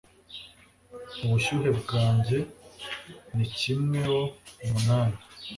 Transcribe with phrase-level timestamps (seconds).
[1.23, 2.37] Ubushyuhe bwanjye
[3.35, 5.19] ni kimweoumunani